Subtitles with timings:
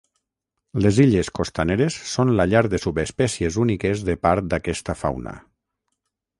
[0.85, 5.39] Les illes costaneres són la llar de subespècies úniques de part d'aquesta fauna.